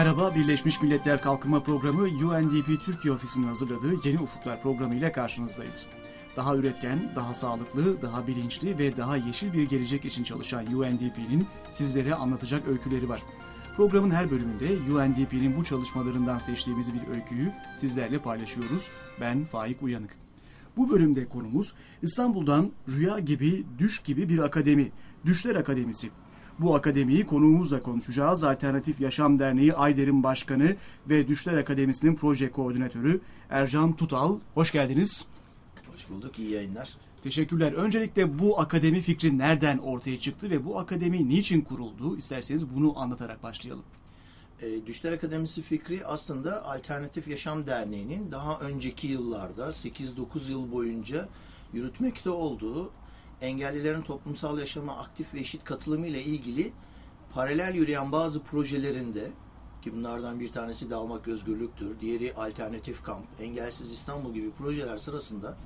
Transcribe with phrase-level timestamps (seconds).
[0.00, 5.86] Merhaba, Birleşmiş Milletler Kalkınma Programı UNDP Türkiye Ofisi'nin hazırladığı Yeni Ufuklar programı ile karşınızdayız.
[6.36, 12.14] Daha üretken, daha sağlıklı, daha bilinçli ve daha yeşil bir gelecek için çalışan UNDP'nin sizlere
[12.14, 13.22] anlatacak öyküleri var.
[13.76, 18.88] Programın her bölümünde UNDP'nin bu çalışmalarından seçtiğimiz bir öyküyü sizlerle paylaşıyoruz.
[19.20, 20.16] Ben Faik Uyanık.
[20.76, 24.92] Bu bölümde konumuz İstanbul'dan rüya gibi, düş gibi bir akademi,
[25.24, 26.10] Düşler Akademisi.
[26.60, 28.44] Bu akademiyi konuğumuzla konuşacağız.
[28.44, 30.76] Alternatif Yaşam Derneği Ayder'in Başkanı
[31.08, 33.20] ve Düşler Akademisi'nin proje koordinatörü
[33.50, 34.38] Ercan Tutal.
[34.54, 35.26] Hoş geldiniz.
[35.92, 36.96] Hoş bulduk, iyi yayınlar.
[37.22, 37.72] Teşekkürler.
[37.72, 42.16] Öncelikle bu akademi fikri nereden ortaya çıktı ve bu akademi niçin kuruldu?
[42.16, 43.84] İsterseniz bunu anlatarak başlayalım.
[44.62, 51.28] E, Düşler Akademisi fikri aslında Alternatif Yaşam Derneği'nin daha önceki yıllarda 8-9 yıl boyunca
[51.72, 52.90] yürütmekte olduğu
[53.42, 56.72] engellilerin toplumsal yaşama aktif ve eşit katılımı ile ilgili
[57.32, 59.30] paralel yürüyen bazı projelerinde
[59.82, 65.56] ki bunlardan bir tanesi Dalmak Özgürlüktür, diğeri Alternatif Kamp, Engelsiz İstanbul gibi projeler sırasında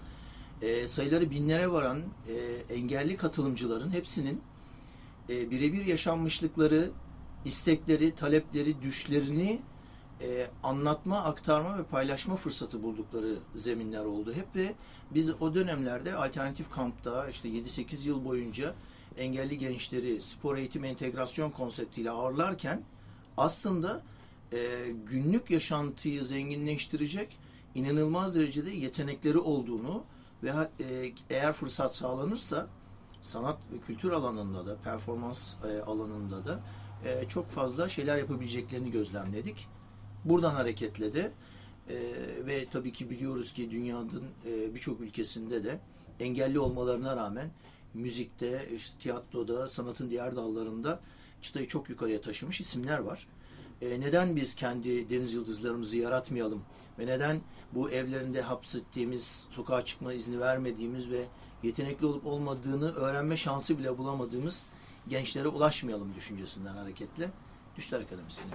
[0.63, 4.41] e, sayıları binlere varan e, engelli katılımcıların hepsinin
[5.29, 6.91] e, birebir yaşanmışlıkları,
[7.45, 9.61] istekleri, talepleri, düşlerini
[10.21, 14.75] e, anlatma, aktarma ve paylaşma fırsatı buldukları zeminler oldu hep ve
[15.11, 18.75] biz o dönemlerde alternatif kampta işte 7-8 yıl boyunca
[19.19, 22.83] engelli gençleri spor eğitim entegrasyon konseptiyle ağırlarken
[23.37, 24.03] aslında
[24.53, 24.59] e,
[25.07, 27.39] günlük yaşantıyı zenginleştirecek
[27.75, 30.05] inanılmaz derecede yetenekleri olduğunu
[30.43, 32.67] ve e, eğer fırsat sağlanırsa
[33.21, 36.61] sanat ve kültür alanında da performans e, alanında da
[37.05, 39.69] e, çok fazla şeyler yapabileceklerini gözlemledik.
[40.25, 41.31] Buradan hareketle
[41.89, 41.97] e,
[42.47, 45.81] ve tabii ki biliyoruz ki dünyanın e, birçok ülkesinde de
[46.21, 47.51] engelli olmalarına rağmen
[47.95, 51.01] müzikte, işte, tiyatroda, sanatın diğer dallarında
[51.43, 53.27] çıtayı çok yukarıya taşımış isimler var.
[53.83, 56.63] E, neden biz kendi deniz yıldızlarımızı yaratmayalım
[56.99, 57.41] ve neden
[57.73, 61.25] bu evlerinde hapsettiğimiz, sokağa çıkma izni vermediğimiz ve
[61.63, 64.67] yetenekli olup olmadığını öğrenme şansı bile bulamadığımız
[65.09, 67.31] gençlere ulaşmayalım düşüncesinden hareketle
[67.77, 68.51] Düşler Akademisi'ni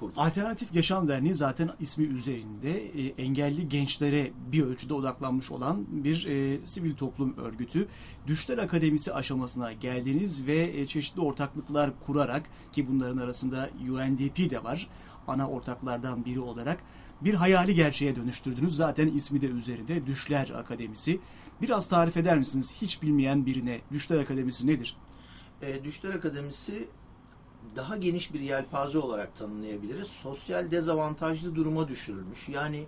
[0.00, 0.18] kurduk.
[0.18, 6.66] Alternatif Yaşam Derneği zaten ismi üzerinde e, engelli gençlere bir ölçüde odaklanmış olan bir e,
[6.66, 7.88] sivil toplum örgütü.
[8.26, 14.88] Düşler Akademisi aşamasına geldiniz ve e, çeşitli ortaklıklar kurarak ki bunların arasında UNDP de var
[15.28, 16.78] ana ortaklardan biri olarak
[17.20, 18.76] bir hayali gerçeğe dönüştürdünüz.
[18.76, 21.20] Zaten ismi de üzerinde Düşler Akademisi.
[21.62, 24.96] Biraz tarif eder misiniz hiç bilmeyen birine Düşler Akademisi nedir?
[25.62, 26.88] E, Düşler Akademisi
[27.76, 30.08] daha geniş bir yelpaze olarak tanımlayabiliriz.
[30.08, 32.48] Sosyal dezavantajlı duruma düşürülmüş.
[32.48, 32.86] Yani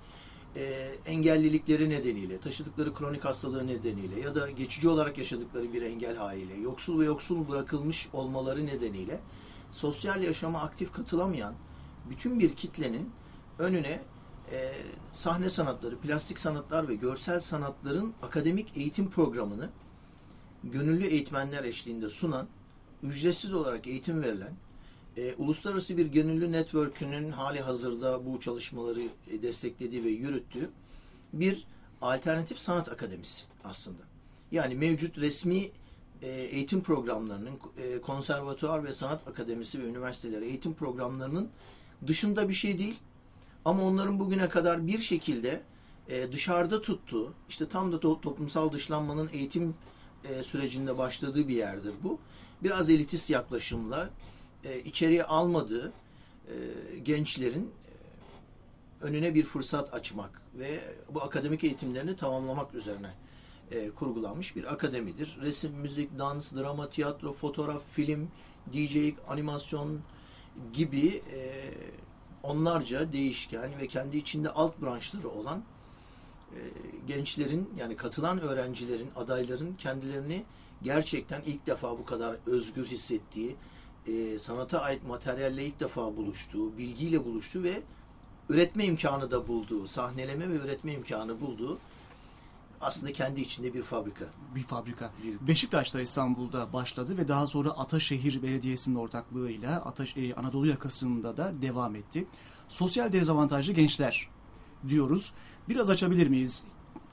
[0.57, 6.55] e, engellilikleri nedeniyle, taşıdıkları kronik hastalığı nedeniyle ya da geçici olarak yaşadıkları bir engel haliyle,
[6.55, 9.21] yoksul ve yoksul bırakılmış olmaları nedeniyle
[9.73, 11.55] sosyal yaşama aktif katılamayan
[12.11, 13.11] bütün bir kitlenin
[13.59, 14.01] önüne
[14.53, 14.73] e,
[15.13, 19.71] sahne sanatları, plastik sanatlar ve görsel sanatların akademik eğitim programını
[20.65, 22.47] gönüllü eğitmenler eşliğinde sunan,
[23.03, 24.53] ücretsiz olarak eğitim verilen,
[25.17, 30.71] e, uluslararası bir gönüllü network'ünün hali hazırda bu çalışmaları e, desteklediği ve yürüttüğü
[31.33, 31.67] bir
[32.03, 34.03] alternatif sanat akademisi aslında.
[34.51, 35.71] Yani mevcut resmi
[36.23, 41.49] e, eğitim programlarının, e, konservatuar ve sanat akademisi ve üniversiteleri eğitim programlarının
[42.07, 42.99] dışında bir şey değil.
[43.65, 45.63] Ama onların bugüne kadar bir şekilde
[46.33, 49.75] dışarıda tuttuğu, işte tam da to toplumsal dışlanmanın eğitim
[50.43, 52.19] sürecinde başladığı bir yerdir bu.
[52.65, 54.11] Biraz elitist yaklaşımla
[54.65, 55.93] e, içeriye almadığı
[56.49, 56.53] e,
[56.99, 60.81] gençlerin e, önüne bir fırsat açmak ve
[61.15, 63.15] bu akademik eğitimlerini tamamlamak üzerine
[63.71, 65.39] e, kurgulanmış bir akademidir.
[65.41, 68.29] Resim, müzik, dans, drama, tiyatro, fotoğraf, film,
[68.73, 68.97] DJ,
[69.29, 70.01] animasyon
[70.73, 71.51] gibi e,
[72.43, 75.63] onlarca değişken ve kendi içinde alt branşları olan
[76.53, 76.59] e,
[77.07, 80.45] gençlerin yani katılan öğrencilerin, adayların kendilerini
[80.83, 83.57] gerçekten ilk defa bu kadar özgür hissettiği,
[84.07, 87.83] e, sanata ait materyalle ilk defa buluştuğu, bilgiyle buluştuğu ve
[88.49, 91.79] üretme imkanı da bulduğu, sahneleme ve üretme imkanı bulduğu
[92.83, 94.25] aslında kendi içinde bir fabrika.
[94.55, 95.11] Bir fabrika.
[95.23, 95.49] Bir...
[95.49, 101.97] Beşiktaş'ta İstanbul'da başladı ve daha sonra Ataşehir Belediyesi'nin ortaklığıyla Ataş e, Anadolu yakasında da devam
[101.97, 102.27] etti.
[102.69, 104.29] Sosyal dezavantajlı gençler
[104.89, 105.33] diyoruz.
[105.69, 106.65] Biraz açabilir miyiz?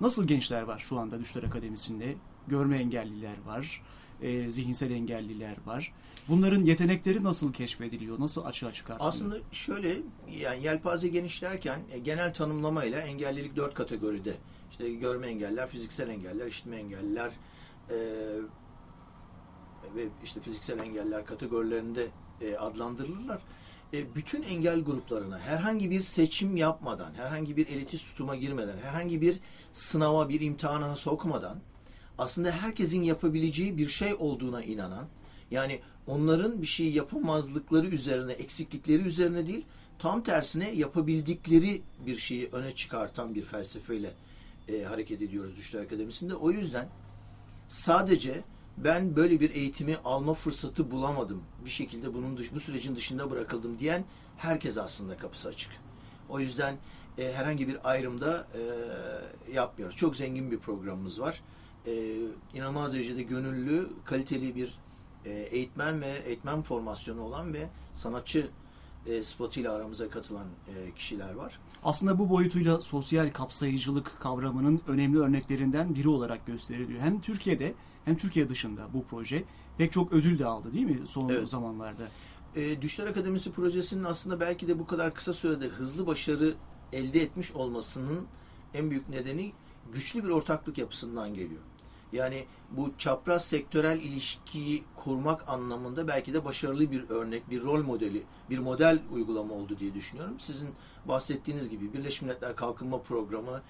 [0.01, 2.15] Nasıl gençler var şu anda Düşler Akademisi'nde?
[2.47, 3.81] Görme engelliler var,
[4.21, 5.93] e, zihinsel engelliler var.
[6.27, 9.13] Bunların yetenekleri nasıl keşfediliyor, nasıl açığa çıkartılıyor?
[9.13, 9.95] Aslında şöyle,
[10.41, 14.37] yani yelpaze genişlerken e, genel tanımlamayla engellilik dört kategoride.
[14.71, 17.31] İşte görme engeller, fiziksel engeller, işitme engeller
[17.89, 17.95] e,
[19.95, 22.07] ve işte fiziksel engeller kategorilerinde
[22.41, 23.41] e, adlandırılırlar.
[23.93, 29.39] e, bütün engel gruplarına herhangi bir seçim yapmadan, herhangi bir elitist tutuma girmeden, herhangi bir
[29.73, 31.59] sınava, bir imtihana sokmadan
[32.19, 35.07] aslında herkesin yapabileceği bir şey olduğuna inanan,
[35.51, 39.65] yani onların bir şey yapamazlıkları üzerine, eksiklikleri üzerine değil,
[39.99, 44.13] tam tersine yapabildikleri bir şeyi öne çıkartan bir felsefeyle
[44.67, 46.35] e, hareket ediyoruz Düşler Akademisi'nde.
[46.35, 46.87] O yüzden
[47.67, 48.43] sadece
[48.77, 51.43] ben böyle bir eğitimi alma fırsatı bulamadım.
[51.65, 54.03] Bir şekilde bunun dış, bu sürecin dışında bırakıldım diyen
[54.37, 55.71] herkes aslında kapısı açık.
[56.29, 56.75] O yüzden
[57.17, 58.61] e, herhangi bir ayrımda e,
[59.53, 59.95] yapmıyoruz.
[59.95, 61.41] Çok zengin bir programımız var.
[61.87, 62.15] E,
[62.53, 64.79] inanılmaz derecede gönüllü, kaliteli bir
[65.25, 68.47] e, eğitmen ve eğitmen formasyonu olan ve sanatçı
[69.05, 71.59] e, spotuyla aramıza katılan e, kişiler var.
[71.83, 76.99] Aslında bu boyutuyla sosyal kapsayıcılık kavramının önemli örneklerinden biri olarak gösteriliyor.
[76.99, 77.73] Hem Türkiye'de
[78.05, 79.43] hem Türkiye dışında bu proje
[79.77, 81.49] pek çok ödül de aldı değil mi son Evet.
[81.49, 82.03] zamanlarda?
[82.55, 86.53] E, Düşler Akademisi projesinin aslında belki de bu kadar kısa sürede hızlı başarı
[86.93, 88.27] elde etmiş olmasının
[88.73, 89.51] en büyük nedeni
[89.93, 91.61] güçlü bir ortaklık yapısından geliyor.
[92.13, 98.23] Yani bu çapraz sektörel ilişkiyi kurmak anlamında belki de başarılı bir örnek, bir rol modeli,
[98.49, 100.39] bir model uygulama oldu diye düşünüyorum.
[100.39, 100.69] Sizin
[101.05, 103.61] bahsettiğiniz gibi Birleşmiş Milletler Kalkınma Programı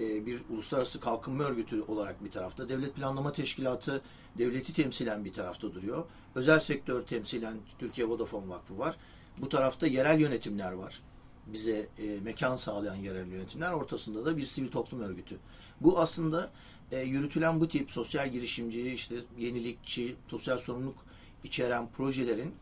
[0.00, 4.02] e, bir uluslararası kalkınma örgütü olarak bir tarafta, Devlet Planlama Teşkilatı
[4.38, 6.04] devleti temsilen bir tarafta duruyor.
[6.34, 8.96] Özel sektör temsilen Türkiye Vodafone Vakfı var.
[9.38, 11.02] Bu tarafta yerel yönetimler var.
[11.52, 13.72] Bize e, mekan sağlayan yerel yönetimler.
[13.72, 15.36] Ortasında da bir sivil toplum örgütü.
[15.80, 16.50] Bu aslında
[16.92, 21.04] e, yürütülen bu tip sosyal girişimci, işte yenilikçi, sosyal sorumluluk
[21.44, 22.54] içeren projelerin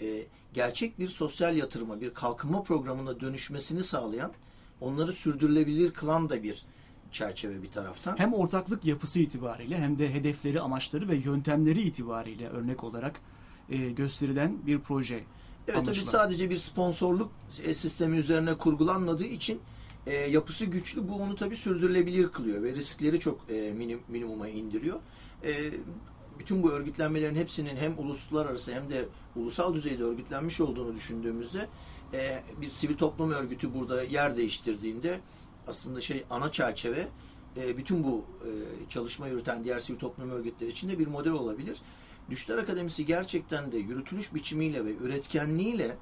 [0.00, 4.32] e, gerçek bir sosyal yatırıma, bir kalkınma programına dönüşmesini sağlayan,
[4.80, 6.64] onları sürdürülebilir kılan da bir
[7.12, 8.18] çerçeve bir taraftan.
[8.18, 13.20] Hem ortaklık yapısı itibariyle hem de hedefleri, amaçları ve yöntemleri itibariyle örnek olarak
[13.68, 15.24] e, gösterilen bir proje.
[15.74, 17.32] Evet tabii sadece bir sponsorluk
[17.64, 19.60] e, sistemi üzerine kurgulanmadığı için
[20.06, 21.08] e, yapısı güçlü.
[21.08, 25.00] Bu onu tabii sürdürülebilir kılıyor ve riskleri çok e, minim, minimuma indiriyor.
[25.44, 25.52] E,
[26.38, 29.04] bütün bu örgütlenmelerin hepsinin hem uluslararası hem de
[29.36, 31.68] ulusal düzeyde örgütlenmiş olduğunu düşündüğümüzde
[32.12, 35.20] e, bir sivil toplum örgütü burada yer değiştirdiğinde
[35.66, 37.08] aslında şey ana çerçeve
[37.56, 38.50] e, bütün bu e,
[38.90, 41.78] çalışma yürüten diğer sivil toplum örgütleri için de bir model olabilir.
[42.30, 45.96] Düşler Akademisi gerçekten de yürütülüş biçimiyle ve üretkenliğiyle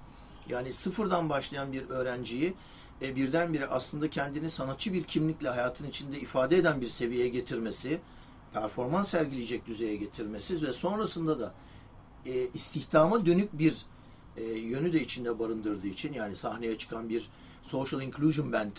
[0.49, 2.55] yani sıfırdan başlayan bir öğrenciyi
[3.03, 8.00] e, birdenbire aslında kendini sanatçı bir kimlikle hayatın içinde ifade eden bir seviyeye getirmesi,
[8.53, 11.55] performans sergileyecek düzeye getirmesi ve sonrasında da
[12.26, 13.87] e, istihdama dönük bir
[14.37, 17.29] e, yönü de içinde barındırdığı için yani sahneye çıkan bir
[17.62, 18.76] social inclusion band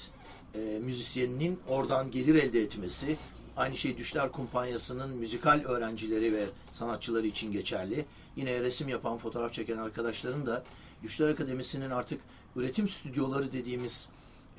[0.55, 3.17] e, müzisyeninin oradan gelir elde etmesi,
[3.59, 8.05] aynı şey Düşler Kumpanyası'nın müzikal öğrencileri ve sanatçıları için geçerli.
[8.35, 10.63] Yine resim yapan, fotoğraf çeken arkadaşların da
[11.03, 12.21] Düşler Akademisi'nin artık
[12.55, 14.09] üretim stüdyoları dediğimiz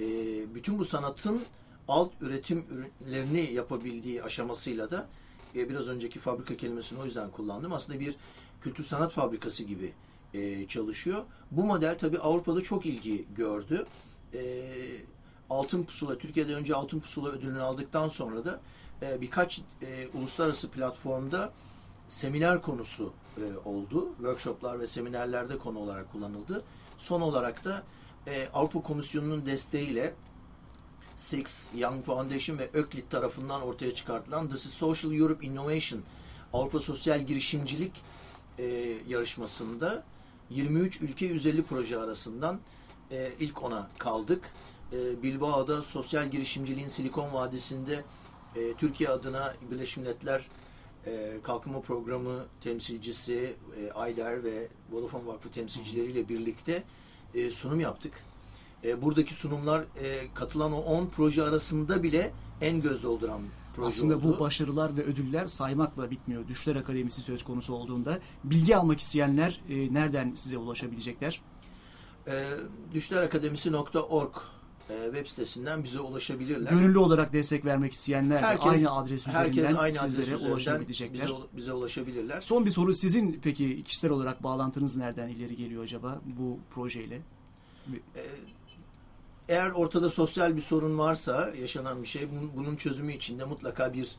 [0.00, 0.04] e,
[0.54, 1.42] bütün bu sanatın
[1.88, 5.08] alt üretim ürünlerini yapabildiği aşamasıyla da
[5.56, 7.72] e, biraz önceki fabrika kelimesini o yüzden kullandım.
[7.72, 8.14] Aslında bir
[8.60, 9.92] kültür sanat fabrikası gibi
[10.34, 11.24] e, çalışıyor.
[11.50, 13.86] Bu model tabii Avrupa'da çok ilgi gördü.
[14.34, 14.62] E,
[15.50, 18.60] Altın Pusula, Türkiye'de önce Altın Pusula ödülünü aldıktan sonra da
[19.02, 21.52] e, birkaç e, uluslararası platformda
[22.08, 24.08] seminer konusu e, oldu.
[24.16, 26.62] Workshoplar ve seminerlerde konu olarak kullanıldı.
[26.98, 27.82] Son olarak da
[28.26, 30.14] e, Avrupa Komisyonu'nun desteğiyle
[31.16, 31.46] Six,
[31.76, 36.02] Young Foundation ve Öklit tarafından ortaya çıkartılan is Social Europe Innovation
[36.52, 37.92] Avrupa Sosyal Girişimcilik
[38.58, 38.64] e,
[39.08, 40.04] yarışmasında
[40.50, 42.60] 23 ülke 150 proje arasından
[43.10, 44.50] e, ilk ona kaldık.
[44.92, 48.04] E, Bilbao'da sosyal girişimciliğin Silikon Vadisi'nde
[48.56, 50.48] e, Türkiye adına Birleşmiş Milletler
[51.06, 56.82] e, Kalkınma Programı temsilcisi e, Ayder ve Vodafone Vakfı temsilcileriyle birlikte
[57.34, 58.12] e, sunum yaptık.
[58.84, 63.40] E, buradaki sunumlar e, katılan o 10 proje arasında bile en göz dolduran
[63.76, 64.24] proje Aslında oldu.
[64.24, 66.48] bu başarılar ve ödüller saymakla bitmiyor.
[66.48, 71.40] Düşler Akademisi söz konusu olduğunda bilgi almak isteyenler e, nereden size ulaşabilecekler?
[72.26, 72.44] E,
[72.94, 74.34] düşlerakademisi.org
[75.04, 76.70] web sitesinden bize ulaşabilirler.
[76.70, 81.22] Gönüllü olarak destek vermek isteyenler Herkes- aynı adres üzerinden aynı adres sizlere üzerinden ulaşabilecekler.
[81.26, 82.40] bize, bize ulaşabilirler.
[82.40, 87.20] Son bir soru sizin peki kişisel olarak bağlantınız nereden ileri geliyor acaba bu projeyle?
[88.16, 88.22] E,
[89.48, 93.92] eğer ortada sosyal bir sorun varsa yaşanan bir şey bunun, bunun çözümü için de mutlaka
[93.92, 94.16] bir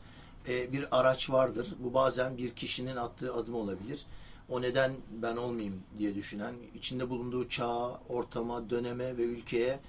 [0.48, 1.74] e, bir araç vardır.
[1.78, 4.06] Bu bazen bir kişinin attığı adım olabilir.
[4.48, 9.80] O neden ben olmayayım diye düşünen, içinde bulunduğu çağa, ortama, döneme ve ülkeye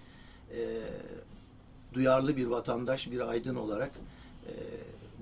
[0.51, 0.59] e,
[1.93, 3.91] duyarlı bir vatandaş, bir aydın olarak
[4.47, 4.51] e,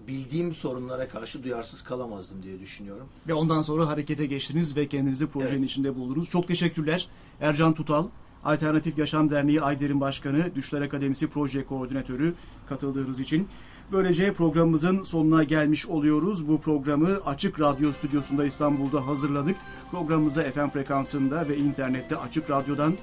[0.07, 3.07] bildiğim sorunlara karşı duyarsız kalamazdım diye düşünüyorum.
[3.27, 5.69] Ve ondan sonra harekete geçtiniz ve kendinizi projenin Evet.
[5.69, 6.29] içinde buldunuz.
[6.29, 7.07] Çok teşekkürler.
[7.41, 8.07] Ercan Tutal,
[8.43, 12.33] Alternatif Yaşam Derneği Ayder'in Başkanı, Düşler Akademisi Proje Koordinatörü
[12.69, 13.47] katıldığınız için.
[13.91, 16.47] Böylece programımızın sonuna gelmiş oluyoruz.
[16.47, 19.55] Bu programı Açık Radyo Stüdyosu'nda İstanbul'da hazırladık.
[19.91, 22.97] Programımıza FM frekansında ve internette Açık Radyo'dan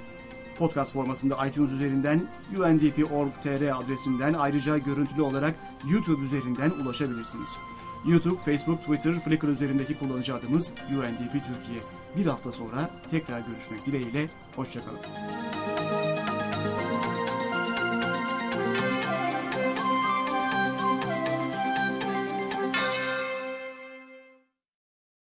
[0.58, 5.54] podcast formatında iTunes üzerinden undp.org.tr adresinden ayrıca görüntülü olarak
[5.90, 7.56] YouTube üzerinden ulaşabilirsiniz.
[8.06, 11.80] YouTube, Facebook, Twitter, Flickr üzerindeki kullanıcı adımız UNDP Türkiye.
[12.16, 14.98] Bir hafta sonra tekrar görüşmek dileğiyle, hoşçakalın.